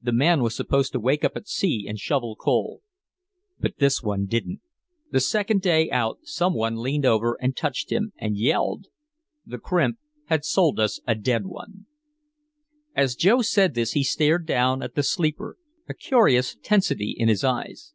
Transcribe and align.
The 0.00 0.12
man 0.12 0.44
was 0.44 0.54
supposed 0.54 0.92
to 0.92 1.00
wake 1.00 1.24
up 1.24 1.32
at 1.36 1.48
sea 1.48 1.86
and 1.88 1.98
shovel 1.98 2.36
coal. 2.36 2.80
But 3.58 3.78
this 3.78 4.00
one 4.00 4.26
didn't. 4.26 4.60
The 5.10 5.18
second 5.18 5.62
day 5.62 5.90
out 5.90 6.20
some 6.22 6.54
one 6.54 6.76
leaned 6.76 7.04
over 7.04 7.36
and 7.40 7.56
touched 7.56 7.90
him 7.90 8.12
and 8.18 8.36
yelled. 8.36 8.86
The 9.44 9.58
crimp 9.58 9.98
had 10.26 10.44
sold 10.44 10.78
us 10.78 11.00
a 11.08 11.16
dead 11.16 11.44
one." 11.46 11.86
As 12.94 13.16
Joe 13.16 13.42
said 13.42 13.74
this 13.74 13.94
he 13.94 14.04
stared 14.04 14.46
down 14.46 14.80
at 14.80 14.94
the 14.94 15.02
sleeper, 15.02 15.56
a 15.88 15.94
curious 15.94 16.54
tensity 16.62 17.12
in 17.18 17.26
his 17.26 17.42
eyes. 17.42 17.94